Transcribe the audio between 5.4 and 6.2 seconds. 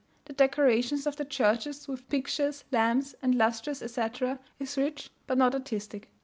artistic.